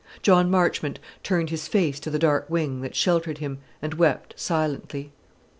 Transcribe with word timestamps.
John 0.23 0.49
Marchmont 0.49 0.97
turned 1.21 1.51
his 1.51 1.67
face 1.67 1.99
to 1.99 2.09
the 2.09 2.17
dark 2.17 2.49
wing 2.49 2.81
that 2.81 2.95
sheltered 2.95 3.37
him, 3.37 3.59
and 3.83 3.93
wept 3.93 4.33
silently. 4.35 5.11